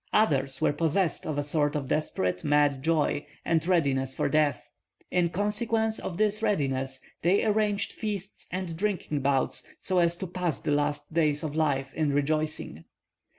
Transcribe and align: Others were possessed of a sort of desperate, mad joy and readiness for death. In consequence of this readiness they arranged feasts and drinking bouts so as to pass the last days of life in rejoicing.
Others 0.13 0.59
were 0.61 0.73
possessed 0.73 1.27
of 1.27 1.37
a 1.37 1.43
sort 1.43 1.75
of 1.75 1.87
desperate, 1.87 2.43
mad 2.43 2.81
joy 2.83 3.23
and 3.45 3.63
readiness 3.67 4.15
for 4.15 4.29
death. 4.29 4.71
In 5.11 5.29
consequence 5.29 5.99
of 5.99 6.17
this 6.17 6.41
readiness 6.41 6.99
they 7.21 7.45
arranged 7.45 7.93
feasts 7.93 8.47
and 8.51 8.75
drinking 8.75 9.19
bouts 9.21 9.63
so 9.79 9.99
as 9.99 10.17
to 10.17 10.25
pass 10.25 10.59
the 10.59 10.71
last 10.71 11.13
days 11.13 11.43
of 11.43 11.55
life 11.55 11.93
in 11.93 12.11
rejoicing. 12.13 12.85